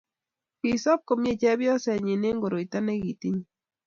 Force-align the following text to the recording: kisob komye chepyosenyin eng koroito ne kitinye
kisob 0.59 0.99
komye 1.07 1.31
chepyosenyin 1.41 2.23
eng 2.29 2.39
koroito 2.41 2.79
ne 2.81 2.93
kitinye 3.03 3.45